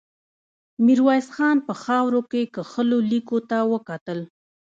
ميرويس 0.85 1.27
خان 1.35 1.57
په 1.67 1.73
خاورو 1.81 2.21
کې 2.31 2.41
کښلو 2.55 2.99
ليکو 3.11 3.37
ته 3.49 3.57
وکتل. 3.71 4.19